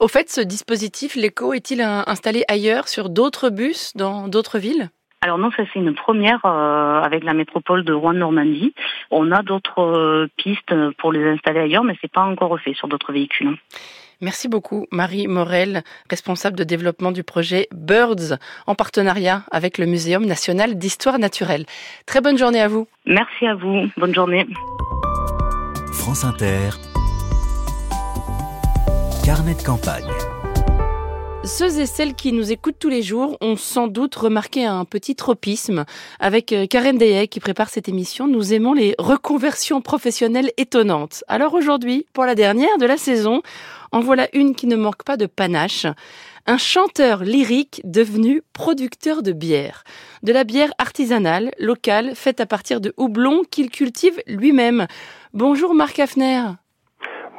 Au 0.00 0.08
fait, 0.08 0.28
ce 0.28 0.40
dispositif, 0.40 1.14
l'éco, 1.14 1.52
est-il 1.52 1.80
installé 1.80 2.44
ailleurs 2.48 2.88
sur 2.88 3.08
d'autres 3.08 3.50
bus 3.50 3.92
dans 3.96 4.28
d'autres 4.28 4.58
villes? 4.58 4.90
Alors 5.20 5.38
non, 5.38 5.50
ça 5.50 5.64
c'est 5.72 5.80
une 5.80 5.94
première 5.94 6.44
euh, 6.44 7.00
avec 7.02 7.24
la 7.24 7.34
métropole 7.34 7.84
de 7.84 7.92
Rouen-Normandie. 7.92 8.72
On 9.10 9.32
a 9.32 9.42
d'autres 9.42 9.82
euh, 9.82 10.28
pistes 10.36 10.74
pour 10.98 11.12
les 11.12 11.24
installer 11.24 11.60
ailleurs, 11.60 11.82
mais 11.82 11.96
c'est 12.00 12.10
pas 12.10 12.22
encore 12.22 12.58
fait 12.60 12.74
sur 12.74 12.86
d'autres 12.86 13.12
véhicules. 13.12 13.56
Merci 14.20 14.48
beaucoup, 14.48 14.86
Marie 14.90 15.28
Morel, 15.28 15.82
responsable 16.10 16.56
de 16.56 16.64
développement 16.64 17.12
du 17.12 17.22
projet 17.22 17.68
Birds, 17.72 18.38
en 18.66 18.74
partenariat 18.74 19.42
avec 19.50 19.78
le 19.78 19.86
Muséum 19.86 20.24
national 20.24 20.76
d'histoire 20.76 21.18
naturelle. 21.20 21.66
Très 22.06 22.20
bonne 22.20 22.36
journée 22.36 22.60
à 22.60 22.68
vous. 22.68 22.88
Merci 23.06 23.46
à 23.46 23.54
vous. 23.54 23.88
Bonne 23.96 24.14
journée. 24.14 24.46
France 25.92 26.24
Inter. 26.24 26.70
Carnet 29.24 29.54
de 29.54 29.62
campagne. 29.62 30.17
Ceux 31.48 31.80
et 31.80 31.86
celles 31.86 32.14
qui 32.14 32.32
nous 32.32 32.52
écoutent 32.52 32.78
tous 32.78 32.90
les 32.90 33.02
jours 33.02 33.38
ont 33.40 33.56
sans 33.56 33.88
doute 33.88 34.14
remarqué 34.14 34.66
un 34.66 34.84
petit 34.84 35.16
tropisme. 35.16 35.86
Avec 36.20 36.52
euh, 36.52 36.66
Karen 36.66 36.98
Deyek 36.98 37.30
qui 37.30 37.40
prépare 37.40 37.70
cette 37.70 37.88
émission, 37.88 38.28
nous 38.28 38.52
aimons 38.52 38.74
les 38.74 38.94
reconversions 38.98 39.80
professionnelles 39.80 40.52
étonnantes. 40.58 41.24
Alors 41.26 41.54
aujourd'hui, 41.54 42.06
pour 42.12 42.26
la 42.26 42.34
dernière 42.34 42.76
de 42.78 42.84
la 42.84 42.98
saison, 42.98 43.40
en 43.92 44.00
voilà 44.00 44.28
une 44.34 44.54
qui 44.54 44.66
ne 44.66 44.76
manque 44.76 45.04
pas 45.04 45.16
de 45.16 45.24
panache. 45.24 45.86
Un 46.46 46.58
chanteur 46.58 47.24
lyrique 47.24 47.80
devenu 47.82 48.42
producteur 48.52 49.22
de 49.22 49.32
bière. 49.32 49.84
De 50.22 50.32
la 50.32 50.44
bière 50.44 50.72
artisanale, 50.76 51.50
locale, 51.58 52.14
faite 52.14 52.40
à 52.40 52.46
partir 52.46 52.82
de 52.82 52.92
houblon 52.98 53.42
qu'il 53.50 53.70
cultive 53.70 54.20
lui-même. 54.26 54.86
Bonjour 55.32 55.74
Marc 55.74 55.98
Hafner. 55.98 56.42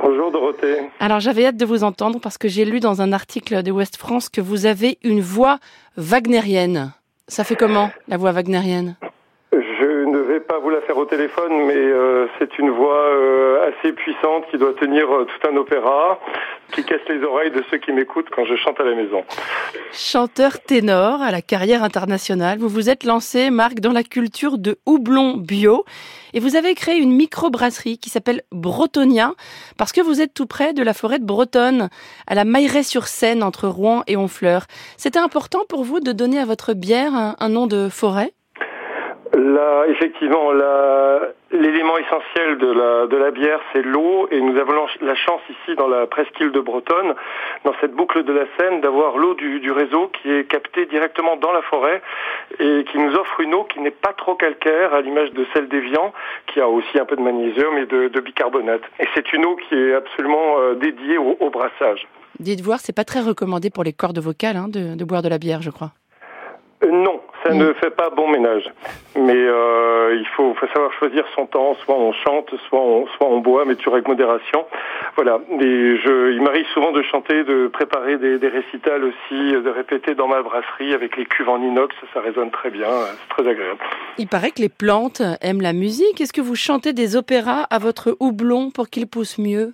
Bonjour 0.02 0.32
Dorothée. 0.32 0.90
Alors 1.00 1.20
j'avais 1.20 1.46
hâte 1.46 1.58
de 1.58 1.66
vous 1.66 1.84
entendre 1.84 2.20
parce 2.20 2.38
que 2.38 2.48
j'ai 2.48 2.64
lu 2.64 2.80
dans 2.80 3.02
un 3.02 3.12
article 3.12 3.64
de 3.64 3.72
West 3.72 3.98
France 3.98 4.30
que 4.30 4.40
vous 4.42 4.66
avez 4.66 4.98
une 5.04 5.22
voix 5.22 5.60
wagnérienne. 5.98 6.94
Ça 7.28 7.44
fait 7.44 7.56
comment 7.56 7.92
la 8.08 8.18
voix 8.18 8.32
wagnérienne? 8.32 8.96
Pas 10.50 10.58
vous 10.58 10.72
la 10.72 10.82
faire 10.82 10.98
au 10.98 11.06
téléphone, 11.06 11.68
mais 11.68 11.76
euh, 11.76 12.26
c'est 12.40 12.58
une 12.58 12.72
voix 12.72 12.98
euh, 12.98 13.70
assez 13.70 13.94
puissante 13.94 14.46
qui 14.50 14.58
doit 14.58 14.74
tenir 14.74 15.06
euh, 15.14 15.26
tout 15.26 15.48
un 15.48 15.56
opéra, 15.56 16.20
qui 16.72 16.84
casse 16.84 17.02
les 17.08 17.24
oreilles 17.24 17.52
de 17.52 17.64
ceux 17.70 17.78
qui 17.78 17.92
m'écoutent 17.92 18.32
quand 18.36 18.46
je 18.46 18.56
chante 18.56 18.80
à 18.80 18.84
la 18.84 18.96
maison. 18.96 19.24
Chanteur 19.92 20.60
ténor 20.60 21.22
à 21.22 21.30
la 21.30 21.44
carrière 21.44 21.84
internationale, 21.84 22.58
vous 22.58 22.68
vous 22.68 22.90
êtes 22.90 23.04
lancé, 23.04 23.52
Marc, 23.52 23.76
dans 23.76 23.92
la 23.92 24.02
culture 24.02 24.58
de 24.58 24.80
houblon 24.88 25.38
bio 25.38 25.86
et 26.34 26.40
vous 26.40 26.56
avez 26.56 26.74
créé 26.74 26.98
une 26.98 27.12
microbrasserie 27.12 28.00
qui 28.00 28.10
s'appelle 28.10 28.42
Bretonia 28.52 29.34
parce 29.78 29.92
que 29.92 30.02
vous 30.02 30.20
êtes 30.20 30.34
tout 30.34 30.48
près 30.48 30.74
de 30.74 30.82
la 30.82 30.96
forêt 30.96 31.20
de 31.20 31.26
Bretonne, 31.26 31.90
à 32.26 32.34
la 32.34 32.44
Mailleret-sur-Seine 32.44 33.44
entre 33.44 33.68
Rouen 33.68 34.02
et 34.08 34.18
Honfleur. 34.18 34.64
C'était 34.98 35.20
important 35.20 35.60
pour 35.70 35.84
vous 35.84 36.00
de 36.00 36.12
donner 36.12 36.40
à 36.40 36.46
votre 36.46 36.74
bière 36.74 37.12
un, 37.14 37.50
nom 37.50 37.68
de 37.68 37.88
forêt? 37.88 38.34
Là, 39.34 39.86
effectivement, 39.88 40.52
l'élément 41.52 41.98
essentiel 41.98 42.58
de 42.58 43.18
la, 43.18 43.32
bière, 43.32 43.60
c'est 43.72 43.84
l'eau, 43.84 44.28
et 44.32 44.42
nous 44.42 44.58
avons 44.60 44.88
la 45.02 45.16
chance 45.16 45.42
ici, 45.50 45.76
dans 45.76 45.88
la 45.88 46.08
presqu'île 46.08 46.52
de 46.52 46.60
Bretonne, 46.60 47.14
dans 47.64 47.74
cette 47.80 47.94
boucle 47.94 48.24
de 48.24 48.34
la 48.34 48.46
Seine, 48.58 48.82
d'avoir 48.82 49.18
l'eau 49.18 49.36
du, 49.36 49.72
réseau 49.72 50.08
qui 50.08 50.32
est 50.32 50.46
captée 50.46 50.88
directement 50.88 51.36
dans 51.36 51.52
la 51.52 51.62
forêt 51.62 52.02
et 52.60 52.84
qui 52.86 52.98
nous 52.98 53.14
offre 53.16 53.40
une 53.42 53.54
eau 53.54 53.66
qui 53.66 53.80
n'est 53.82 53.92
pas 53.92 54.14
trop 54.14 54.34
calcaire, 54.34 54.96
à 54.96 55.02
l'image 55.02 55.32
de 55.34 55.46
celle 55.54 55.68
d'Evian, 55.68 56.12
qui 56.48 56.60
a 56.60 56.68
aussi 56.68 57.00
un 57.00 57.06
peu 57.06 57.16
de 57.16 57.22
magnésium 57.22 57.78
et 57.78 57.86
de, 57.86 58.20
bicarbonate. 58.20 58.82
Et 59.00 59.08
c'est 59.14 59.32
une 59.34 59.46
eau 59.46 59.56
qui 59.56 59.76
est 59.76 59.94
absolument 59.94 60.60
euh, 60.60 60.74
dédiée 60.74 61.18
au, 61.18 61.50
brassage. 61.52 62.08
Dites 62.40 62.62
voir, 62.62 62.80
c'est 62.80 62.96
pas 62.96 63.06
très 63.06 63.22
recommandé 63.22 63.70
pour 63.70 63.84
les 63.84 63.94
cordes 63.94 64.20
vocales 64.20 64.58
hein, 64.58 64.68
de 64.70 65.04
boire 65.04 65.22
de 65.22 65.30
la 65.30 65.38
bière, 65.38 65.62
je 65.62 65.70
crois. 65.70 65.92
Euh, 66.84 66.92
non, 66.92 67.20
ça 67.44 67.54
ne 67.54 67.74
fait 67.74 67.90
pas 67.90 68.10
bon 68.10 68.30
ménage. 68.30 68.64
Mais 69.16 69.36
euh, 69.36 70.16
il 70.18 70.26
faut, 70.36 70.54
faut, 70.54 70.68
savoir 70.68 70.92
choisir 70.94 71.26
son 71.36 71.46
temps. 71.46 71.76
Soit 71.84 71.96
on 71.96 72.14
chante, 72.14 72.54
soit 72.70 72.80
on, 72.80 73.08
soit 73.08 73.28
on 73.28 73.40
boit, 73.40 73.66
mais 73.66 73.76
toujours 73.76 73.94
avec 73.96 74.08
modération. 74.08 74.66
Voilà. 75.16 75.40
Et 75.60 75.98
je, 75.98 76.32
il 76.32 76.42
m'arrive 76.42 76.66
souvent 76.74 76.92
de 76.92 77.02
chanter, 77.02 77.44
de 77.44 77.68
préparer 77.68 78.18
des, 78.18 78.38
des, 78.40 78.48
récitals 78.48 79.04
aussi, 79.04 79.52
de 79.52 79.70
répéter 79.70 80.16
dans 80.16 80.28
ma 80.28 80.42
brasserie 80.42 80.94
avec 80.94 81.18
les 81.18 81.26
cuves 81.26 81.50
en 81.50 81.62
inox. 81.62 81.96
Ça 82.14 82.22
résonne 82.22 82.52
très 82.52 82.70
bien. 82.70 82.88
C'est 82.88 83.44
très 83.44 83.50
agréable. 83.50 83.80
Il 84.18 84.28
paraît 84.28 84.52
que 84.52 84.62
les 84.62 84.70
plantes 84.70 85.22
aiment 85.42 85.62
la 85.62 85.74
musique. 85.74 86.22
Est-ce 86.22 86.34
que 86.34 86.42
vous 86.42 86.56
chantez 86.56 86.94
des 86.94 87.16
opéras 87.16 87.64
à 87.70 87.80
votre 87.80 88.16
houblon 88.20 88.72
pour 88.72 88.90
qu'il 88.90 89.08
pousse 89.08 89.38
mieux? 89.38 89.74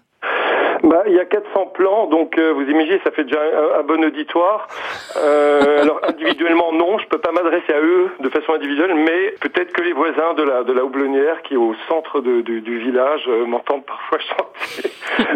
Bah, 0.86 1.04
il 1.08 1.14
y 1.14 1.20
a 1.20 1.26
400 1.26 1.68
plans, 1.74 2.08
donc 2.08 2.38
euh, 2.38 2.54
vous 2.54 2.64
imaginez, 2.64 3.00
ça 3.04 3.12
fait 3.12 3.24
déjà 3.24 3.42
un, 3.42 3.80
un 3.80 3.84
bon 3.84 4.04
auditoire. 4.04 4.68
Euh, 5.18 5.82
alors 5.82 6.00
individuellement, 6.04 6.72
non, 6.74 6.98
je 7.00 7.08
peux 7.08 7.18
pas 7.18 7.32
m'adresser 7.32 7.74
à 7.74 7.80
eux 7.82 8.10
de 8.20 8.30
façon 8.30 8.54
individuelle, 8.54 8.94
mais 8.94 9.34
peut-être 9.42 9.74
que 9.74 9.82
les 9.82 9.94
voisins 9.94 10.34
de 10.36 10.44
la 10.44 10.64
de 10.64 10.74
la 10.74 10.84
houblonnière, 10.84 11.42
qui 11.42 11.56
est 11.56 11.58
au 11.58 11.74
centre 11.90 12.22
de, 12.22 12.42
de, 12.42 12.60
du 12.60 12.78
village, 12.80 13.24
euh, 13.28 13.46
m'entendent 13.46 13.86
parfois 13.86 14.20
chanter 14.38 14.92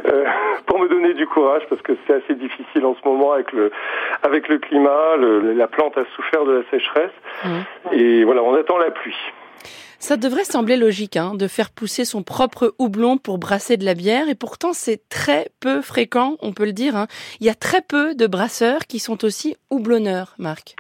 euh, 0.06 0.25
pour 0.68 0.79
me 0.79 0.88
donner 0.88 1.13
du 1.13 1.25
courage, 1.25 1.63
parce 1.70 1.82
que 1.82 1.94
c'est 2.06 2.13
assez 2.13 2.36
difficile 2.36 2.86
en 2.86 2.96
ce 2.96 3.08
moment 3.08 3.34
avec 3.34 3.51
le 3.51 3.72
avec 4.24 4.48
le 4.50 4.60
climat. 4.60 5.15
Le, 5.18 5.53
la 5.53 5.68
plante 5.68 5.98
a 5.98 6.03
souffert 6.15 6.46
de 6.46 6.60
la 6.60 6.63
sécheresse, 6.70 7.12
mmh. 7.44 7.50
et 7.94 8.24
voilà, 8.24 8.44
on 8.44 8.53
attend 8.53 8.77
la 8.77 8.91
pluie. 8.91 9.18
Ça 10.00 10.15
devrait 10.15 10.46
sembler 10.46 10.77
logique 10.77 11.18
hein, 11.18 11.34
de 11.36 11.48
faire 11.48 11.72
pousser 11.72 12.06
son 12.06 12.24
propre 12.24 12.74
houblon 12.79 13.18
pour 13.18 13.38
brasser 13.38 13.75
de 13.75 13.84
la 13.84 13.96
bière, 13.96 14.29
et 14.29 14.36
pourtant 14.36 14.72
c'est 14.72 15.10
très 15.10 15.48
peu 15.60 15.82
fréquent, 15.82 16.38
on 16.41 16.53
peut 16.53 16.65
le 16.65 16.72
dire. 16.72 16.96
Hein. 16.96 17.08
Il 17.41 17.46
y 17.46 17.50
a 17.50 17.53
très 17.53 17.82
peu 17.82 18.15
de 18.15 18.25
brasseurs 18.25 18.88
qui 18.88 19.00
sont 19.00 19.25
aussi 19.25 19.58
houblonneurs, 19.70 20.36
Marc. 20.39 20.75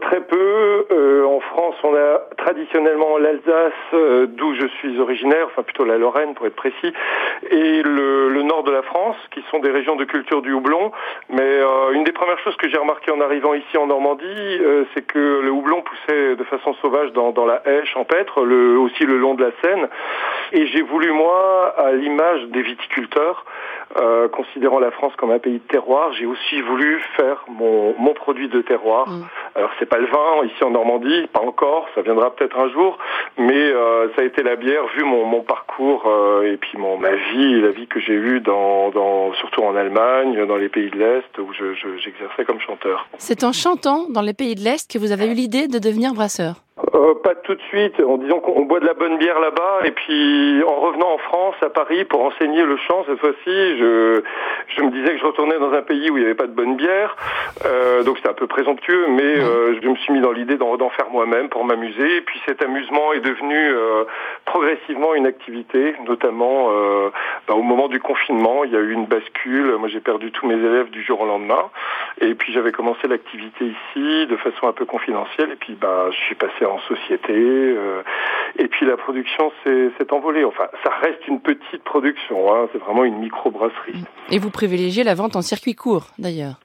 Très 0.00 0.20
peu. 0.20 0.86
Euh, 0.90 1.24
en 1.24 1.38
France, 1.38 1.76
on 1.84 1.94
a 1.94 2.18
traditionnellement 2.36 3.16
l'Alsace, 3.16 3.72
euh, 3.94 4.26
d'où 4.26 4.54
je 4.56 4.66
suis 4.78 4.98
originaire, 4.98 5.46
enfin 5.46 5.62
plutôt 5.62 5.84
la 5.84 5.96
Lorraine 5.96 6.34
pour 6.34 6.46
être 6.46 6.56
précis, 6.56 6.92
et 7.50 7.82
le, 7.82 8.28
le, 8.28 8.42
nord 8.42 8.62
de 8.62 8.70
la 8.70 8.82
France, 8.82 9.16
qui 9.30 9.42
sont 9.50 9.58
des 9.58 9.70
régions 9.70 9.96
de 9.96 10.04
culture 10.04 10.42
du 10.42 10.52
houblon. 10.52 10.92
Mais 11.28 11.42
euh, 11.42 11.92
une 11.92 12.04
des 12.04 12.12
premières 12.12 12.38
choses 12.40 12.56
que 12.56 12.68
j'ai 12.68 12.78
remarqué 12.78 13.10
en 13.10 13.20
arrivant 13.20 13.54
ici 13.54 13.76
en 13.76 13.86
Normandie, 13.86 14.24
euh, 14.26 14.84
c'est 14.94 15.06
que 15.06 15.40
le 15.42 15.50
houblon 15.50 15.82
poussait 15.82 16.36
de 16.36 16.44
façon 16.44 16.74
sauvage 16.74 17.12
dans, 17.12 17.32
dans 17.32 17.46
la 17.46 17.62
haie 17.66 17.84
champêtre, 17.86 18.44
le, 18.44 18.78
aussi 18.78 19.04
le 19.04 19.18
long 19.18 19.34
de 19.34 19.44
la 19.44 19.50
Seine. 19.62 19.88
Et 20.52 20.66
j'ai 20.66 20.82
voulu, 20.82 21.12
moi, 21.12 21.74
à 21.78 21.92
l'image 21.92 22.44
des 22.48 22.62
viticulteurs, 22.62 23.44
euh, 24.00 24.28
considérant 24.28 24.78
la 24.78 24.90
France 24.90 25.12
comme 25.16 25.30
un 25.30 25.38
pays 25.38 25.58
de 25.58 25.68
terroir, 25.68 26.12
j'ai 26.12 26.26
aussi 26.26 26.60
voulu 26.62 27.00
faire 27.16 27.44
mon, 27.48 27.94
mon 27.98 28.14
produit 28.14 28.48
de 28.48 28.62
terroir. 28.62 29.08
Mmh. 29.08 29.24
Alors 29.56 29.70
c'est 29.78 29.86
pas 29.88 29.98
le 29.98 30.06
vin 30.06 30.44
ici 30.44 30.64
en 30.64 30.70
Normandie, 30.70 31.26
pas 31.32 31.40
encore, 31.40 31.88
ça 31.94 32.02
viendra 32.02 32.34
peut-être 32.34 32.58
un 32.58 32.70
jour, 32.70 32.96
mais 33.36 33.72
ça 34.16 34.22
a 34.22 34.24
été 34.24 34.42
la 34.42 34.56
bière 34.56 34.86
vu 34.96 35.04
mon, 35.04 35.26
mon 35.26 35.42
parcours 35.42 36.10
et 36.44 36.56
puis 36.56 36.78
mon 36.78 36.96
ma 36.96 37.12
vie, 37.12 37.31
la 37.36 37.70
vie 37.70 37.86
que 37.86 38.00
j'ai 38.00 38.14
eue 38.14 38.40
dans, 38.40 39.32
surtout 39.34 39.62
en 39.62 39.76
Allemagne, 39.76 40.46
dans 40.46 40.56
les 40.56 40.68
pays 40.68 40.90
de 40.90 40.98
l'Est 40.98 41.38
où 41.38 41.52
je, 41.52 41.74
je, 41.74 41.98
j'exerçais 41.98 42.44
comme 42.44 42.60
chanteur. 42.60 43.06
C'est 43.18 43.44
en 43.44 43.52
chantant 43.52 44.08
dans 44.08 44.22
les 44.22 44.34
pays 44.34 44.54
de 44.54 44.60
l'Est 44.60 44.90
que 44.90 44.98
vous 44.98 45.12
avez 45.12 45.26
eu 45.26 45.34
l'idée 45.34 45.68
de 45.68 45.78
devenir 45.78 46.14
brasseur. 46.14 46.61
Euh, 46.94 47.14
pas 47.22 47.34
tout 47.34 47.54
de 47.54 47.62
suite, 47.68 47.98
en 48.00 48.18
disant 48.18 48.40
qu'on 48.40 48.66
boit 48.66 48.78
de 48.78 48.84
la 48.84 48.92
bonne 48.92 49.16
bière 49.16 49.40
là-bas, 49.40 49.80
et 49.84 49.92
puis 49.92 50.62
en 50.66 50.74
revenant 50.74 51.14
en 51.14 51.18
France, 51.18 51.54
à 51.62 51.70
Paris, 51.70 52.04
pour 52.04 52.22
enseigner 52.22 52.62
le 52.64 52.76
chant 52.76 53.04
cette 53.06 53.18
fois-ci, 53.18 53.38
je, 53.46 54.22
je 54.68 54.82
me 54.82 54.90
disais 54.90 55.14
que 55.14 55.18
je 55.18 55.24
retournais 55.24 55.58
dans 55.58 55.72
un 55.72 55.80
pays 55.80 56.10
où 56.10 56.18
il 56.18 56.20
n'y 56.20 56.26
avait 56.26 56.34
pas 56.34 56.46
de 56.46 56.52
bonne 56.52 56.76
bière, 56.76 57.16
euh, 57.64 58.02
donc 58.02 58.18
c'était 58.18 58.28
un 58.28 58.34
peu 58.34 58.46
présomptueux, 58.46 59.06
mais 59.08 59.22
euh, 59.22 59.80
je 59.80 59.88
me 59.88 59.96
suis 59.96 60.12
mis 60.12 60.20
dans 60.20 60.32
l'idée 60.32 60.58
d'en, 60.58 60.76
d'en 60.76 60.90
faire 60.90 61.08
moi-même 61.10 61.48
pour 61.48 61.64
m'amuser, 61.64 62.18
et 62.18 62.20
puis 62.20 62.38
cet 62.46 62.62
amusement 62.62 63.14
est 63.14 63.20
devenu 63.20 63.56
euh, 63.56 64.04
progressivement 64.44 65.14
une 65.14 65.26
activité, 65.26 65.94
notamment 66.06 66.68
euh, 66.72 67.08
bah, 67.48 67.54
au 67.54 67.62
moment 67.62 67.88
du 67.88 68.00
confinement, 68.00 68.64
il 68.64 68.72
y 68.72 68.76
a 68.76 68.80
eu 68.80 68.92
une 68.92 69.06
bascule, 69.06 69.76
moi 69.78 69.88
j'ai 69.88 70.00
perdu 70.00 70.30
tous 70.30 70.46
mes 70.46 70.56
élèves 70.56 70.90
du 70.90 71.02
jour 71.02 71.22
au 71.22 71.26
lendemain, 71.26 71.70
et 72.20 72.34
puis 72.34 72.52
j'avais 72.52 72.72
commencé 72.72 73.08
l'activité 73.08 73.64
ici 73.64 74.26
de 74.26 74.36
façon 74.36 74.68
un 74.68 74.72
peu 74.72 74.84
confidentielle, 74.84 75.52
et 75.52 75.56
puis 75.56 75.72
bah, 75.72 76.08
je 76.10 76.16
suis 76.16 76.34
passé 76.34 76.66
en 76.66 76.81
société. 76.88 77.32
Euh, 77.32 78.02
et 78.58 78.68
puis 78.68 78.86
la 78.86 78.96
production 78.96 79.50
s'est 79.64 80.12
envolée. 80.12 80.44
Enfin, 80.44 80.64
ça 80.84 80.90
reste 81.02 81.26
une 81.28 81.40
petite 81.40 81.82
production. 81.84 82.54
Hein, 82.54 82.68
c'est 82.72 82.78
vraiment 82.78 83.04
une 83.04 83.18
micro-brasserie. 83.18 84.04
Et 84.30 84.38
vous 84.38 84.50
privilégiez 84.50 85.04
la 85.04 85.14
vente 85.14 85.36
en 85.36 85.42
circuit 85.42 85.74
court, 85.74 86.08
d'ailleurs? 86.18 86.60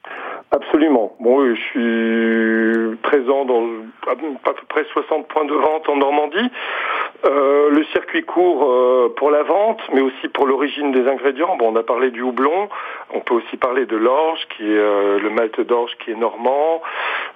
Absolument. 0.51 1.15
Bon, 1.19 1.53
je 1.53 1.59
suis 1.59 2.87
dans 3.27 3.63
à 4.07 4.15
peu 4.15 4.65
près 4.69 4.86
60 4.91 5.27
points 5.27 5.46
de 5.46 5.53
vente 5.53 5.89
en 5.89 5.98
Normandie. 5.98 6.50
Euh, 7.25 7.69
le 7.69 7.84
circuit 7.86 8.24
court 8.24 8.63
euh, 8.72 9.13
pour 9.15 9.31
la 9.31 9.43
vente, 9.43 9.81
mais 9.91 10.01
aussi 10.01 10.27
pour 10.27 10.46
l'origine 10.46 10.91
des 10.91 11.07
ingrédients. 11.07 11.55
Bon, 11.57 11.74
on 11.74 11.75
a 11.75 11.84
parlé 11.84 12.12
du 12.12 12.22
houblon. 12.22 12.69
On 13.13 13.22
peut 13.22 13.34
aussi 13.34 13.57
parler 13.57 13.86
de 13.86 13.98
l'orge, 13.98 14.48
qui 14.55 14.63
est 14.63 14.77
euh, 14.77 15.19
le 15.19 15.29
malt 15.29 15.60
d'orge 15.62 15.91
qui 16.03 16.12
est 16.12 16.15
normand. 16.15 16.81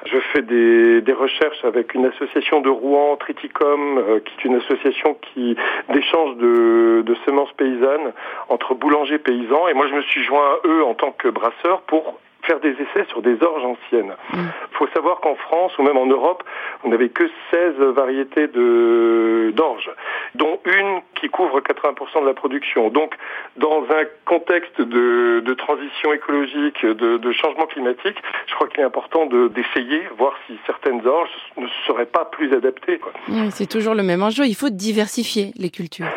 Je 0.05 0.17
fais 0.33 0.41
des, 0.41 1.13
recherches 1.13 1.63
avec 1.65 1.93
une 1.93 2.05
association 2.05 2.62
de 2.62 2.69
Rouen, 2.69 3.17
Triticum, 3.17 3.98
euh, 3.98 4.19
qui 4.19 4.33
est 4.38 4.45
une 4.45 4.55
association 4.55 5.17
qui 5.21 5.55
d'échange 5.89 6.38
de, 6.38 7.03
de 7.05 7.15
semences 7.25 7.51
paysannes 7.53 8.13
entre 8.50 8.75
boulangers 8.75 9.19
paysans. 9.19 9.67
Et 9.67 9.74
moi, 9.74 9.88
je 9.88 9.95
me 9.95 10.01
suis 10.03 10.24
joint 10.24 10.45
à 10.45 10.67
eux 10.67 10.83
en 10.83 10.93
tant 10.93 11.12
que 11.12 11.27
brasseur 11.27 11.81
pour 11.81 12.19
faire 12.43 12.60
des 12.60 12.71
essais 12.71 13.05
sur 13.10 13.21
des 13.21 13.41
orges 13.43 13.63
anciennes. 13.63 14.13
Il 14.33 14.39
mmh. 14.39 14.51
faut 14.74 14.88
savoir 14.93 15.19
qu'en 15.19 15.36
France 15.36 15.77
ou 15.77 15.83
même 15.83 15.98
en 15.98 16.05
Europe, 16.05 16.43
on 16.83 16.89
n'avait 16.89 17.10
que 17.10 17.24
16 17.51 17.75
variétés 17.95 18.48
de 18.48 19.51
d'orges, 19.55 19.91
dont 20.36 20.60
une 20.65 21.01
qui 21.15 21.29
couvre 21.29 21.60
80% 21.60 22.21
de 22.21 22.25
la 22.25 22.33
production. 22.33 22.89
Donc, 22.89 23.15
dans 23.57 23.83
un 23.83 24.05
contexte 24.25 24.81
de, 24.81 25.41
de 25.41 25.53
transition 25.53 26.13
écologique, 26.13 26.86
de, 26.86 27.17
de, 27.17 27.31
changement 27.31 27.65
climatique, 27.65 28.17
je 28.48 28.55
crois 28.55 28.67
qu'il 28.67 28.79
est 28.79 28.86
important 28.86 29.25
d'essayer, 29.25 30.01
voir 30.17 30.33
si 30.48 30.57
certaines 30.65 31.05
orges 31.05 31.29
ne 31.57 31.67
seraient 31.86 32.05
pas 32.05 32.25
plus 32.25 32.53
adaptées. 32.53 33.00
Mmh, 33.27 33.50
C'est 33.51 33.69
toujours 33.69 33.93
le 33.93 34.03
même 34.03 34.24
enjeu, 34.24 34.45
il 34.45 34.55
faut 34.55 34.69
diversifier 34.69 35.51
les 35.57 35.69
cultures. 35.69 36.07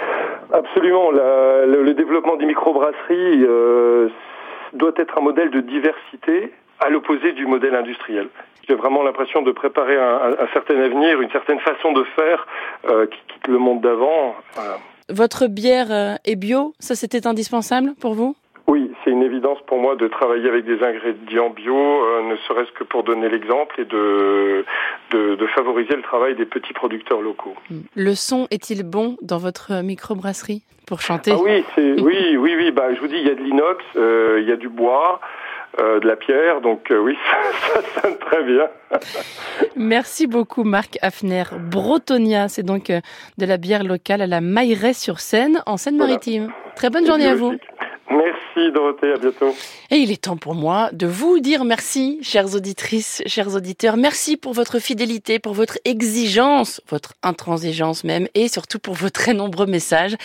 Absolument, 0.53 1.11
la, 1.11 1.67
le, 1.67 1.83
le, 1.83 1.95
développement 1.95 2.37
des 2.37 2.47
microbrasseries, 2.47 3.45
euh, 3.45 4.09
doit 4.85 5.03
être 5.03 5.17
un 5.17 5.23
modèle 5.23 5.51
de 5.51 5.61
diversité 5.61 6.53
à 6.79 6.91
l'opposé 6.91 7.33
du 7.33 7.47
modèle 7.47 7.75
industriel. 7.75 8.29
J'ai 8.69 8.75
vraiment 8.75 9.03
l'impression 9.03 9.41
de 9.43 9.51
préparer 9.51 9.97
un, 9.97 10.49
certain 10.53 10.79
avenir, 10.79 11.21
une 11.21 11.31
certaine 11.31 11.61
façon 11.61 11.93
de 11.93 12.05
faire 12.17 12.47
euh, 12.89 13.07
qui 13.07 13.19
quitte 13.29 13.49
le 13.49 13.59
monde 13.59 13.81
d'avant. 13.81 14.35
Votre 15.09 15.47
bière 15.47 15.91
euh, 15.91 16.15
est 16.25 16.37
bio, 16.37 16.75
ça 16.79 16.95
c'était 16.95 17.27
indispensable 17.27 17.95
pour 18.01 18.15
vous? 18.15 18.37
Évidence 19.45 19.63
pour 19.67 19.79
moi 19.79 19.97
de 19.97 20.09
travailler 20.09 20.49
avec 20.49 20.65
des 20.65 20.83
ingrédients 20.83 21.51
bio, 21.51 21.77
euh, 21.77 22.23
ne 22.31 22.37
serait-ce 22.49 22.73
que 22.73 22.85
pour 22.85 23.03
donner 23.03 23.29
l'exemple 23.29 23.81
et 23.81 23.85
de, 23.85 24.65
de, 25.11 25.35
de, 25.35 25.47
favoriser 25.49 25.95
le 25.97 26.03
travail 26.03 26.35
des 26.35 26.47
petits 26.47 26.73
producteurs 26.73 27.21
locaux. 27.21 27.55
Le 27.95 28.15
son 28.15 28.47
est-il 28.51 28.85
bon 28.85 29.17
dans 29.23 29.39
votre 29.39 29.83
microbrasserie 29.83 30.63
pour 30.87 31.01
chanter? 31.01 31.33
Ah 31.35 31.43
Oui, 31.43 31.65
oui, 31.77 32.37
oui, 32.37 32.55
oui. 32.57 32.71
Bah, 32.71 32.95
je 32.95 33.01
vous 33.01 33.07
dis, 33.07 33.17
il 33.17 33.27
y 33.27 33.31
a 33.31 33.35
de 33.35 33.43
l'inox, 33.43 33.85
euh, 33.97 34.39
il 34.41 34.49
y 34.49 34.53
a 34.53 34.57
du 34.57 34.69
bois. 34.69 35.21
Euh, 35.81 35.99
de 35.99 36.07
la 36.07 36.15
pierre, 36.15 36.61
donc 36.61 36.93
euh, 36.93 36.99
oui, 37.01 37.19
ça, 37.75 37.81
ça, 37.83 38.01
sonne 38.01 38.17
très 38.19 38.45
bien. 38.45 38.69
Merci 39.77 40.29
beaucoup 40.29 40.63
Marc 40.63 40.99
Hafner. 41.03 41.43
Brotonia, 41.59 42.47
c'est 42.47 42.63
donc 42.63 42.93
de 42.93 43.45
la 43.45 43.57
bière 43.57 43.83
locale 43.83 44.23
à 44.23 44.29
la 44.29 44.41
Mailleraie 44.41 44.93
sur 44.93 45.19
Seine, 45.19 45.65
en 45.67 45.77
Seine-Maritime. 45.77 46.45
Voilà. 46.45 46.75
Très 46.77 46.91
bonne 46.91 47.07
journée 47.07 47.27
à 47.27 47.35
vous. 47.35 47.55
Merci 48.11 48.71
Dorothée, 48.73 49.13
à 49.13 49.17
bientôt. 49.17 49.55
Et 49.91 49.97
il 49.97 50.13
est 50.13 50.23
temps 50.23 50.37
pour 50.37 50.55
moi 50.55 50.91
de 50.93 51.07
vous 51.07 51.41
dire 51.41 51.65
merci, 51.65 52.19
chères 52.23 52.55
auditrices, 52.55 53.23
chers 53.27 53.55
auditeurs. 53.55 53.97
Merci 53.97 54.37
pour 54.37 54.53
votre 54.53 54.79
fidélité, 54.79 55.39
pour 55.39 55.55
votre 55.55 55.79
exigence, 55.87 56.83
votre 56.89 57.15
intransigeance 57.23 58.05
même, 58.05 58.29
et 58.35 58.49
surtout 58.49 58.79
pour 58.79 58.95
vos 58.95 59.09
très 59.09 59.33
nombreux 59.33 59.67
messages. 59.67 60.17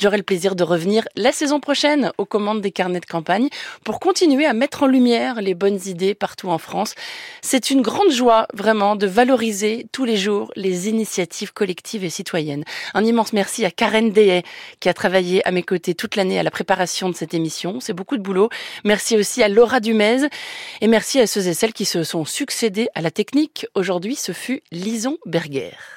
J'aurai 0.00 0.16
le 0.16 0.22
plaisir 0.22 0.56
de 0.56 0.64
revenir 0.64 1.04
la 1.14 1.30
saison 1.30 1.60
prochaine 1.60 2.10
aux 2.16 2.24
commandes 2.24 2.62
des 2.62 2.70
carnets 2.70 3.00
de 3.00 3.06
campagne 3.06 3.48
pour 3.84 4.00
continuer 4.00 4.46
à 4.46 4.54
mettre 4.54 4.84
en 4.84 4.86
lumière 4.86 5.42
les 5.42 5.54
bonnes 5.54 5.80
idées 5.86 6.14
partout 6.14 6.48
en 6.48 6.58
France. 6.58 6.94
C'est 7.42 7.70
une 7.70 7.82
grande 7.82 8.10
joie, 8.10 8.46
vraiment, 8.54 8.96
de 8.96 9.06
valoriser 9.06 9.86
tous 9.92 10.04
les 10.04 10.16
jours 10.16 10.50
les 10.56 10.88
initiatives 10.88 11.52
collectives 11.52 12.04
et 12.04 12.10
citoyennes. 12.10 12.64
Un 12.94 13.04
immense 13.04 13.34
merci 13.34 13.64
à 13.66 13.70
Karen 13.70 14.10
Dehay, 14.10 14.42
qui 14.80 14.88
a 14.88 14.94
travaillé 14.94 15.46
à 15.46 15.50
mes 15.50 15.62
côtés 15.62 15.94
toute 15.94 16.16
l'année 16.16 16.38
à 16.38 16.42
la 16.42 16.50
préparation 16.50 17.08
de 17.08 17.14
émission. 17.34 17.80
C'est 17.80 17.92
beaucoup 17.92 18.16
de 18.16 18.22
boulot. 18.22 18.48
Merci 18.84 19.16
aussi 19.16 19.42
à 19.42 19.48
Laura 19.48 19.80
Dumez 19.80 20.28
et 20.80 20.86
merci 20.86 21.20
à 21.20 21.26
ceux 21.26 21.48
et 21.48 21.54
celles 21.54 21.72
qui 21.72 21.84
se 21.84 22.02
sont 22.04 22.24
succédés 22.24 22.88
à 22.94 23.00
la 23.00 23.10
technique. 23.10 23.66
Aujourd'hui, 23.74 24.16
ce 24.16 24.32
fut 24.32 24.62
Lison 24.70 25.18
Berger. 25.26 25.96